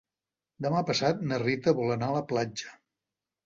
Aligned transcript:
Demà 0.65 0.81
passat 0.87 1.21
na 1.33 1.39
Rita 1.45 1.77
vol 1.83 1.95
anar 1.99 2.11
a 2.11 2.19
la 2.19 2.27
platja. 2.35 2.77